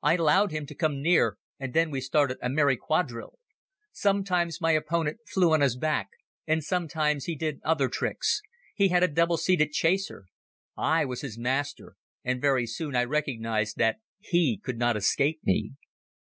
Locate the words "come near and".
0.76-1.74